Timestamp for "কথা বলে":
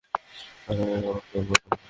1.51-1.77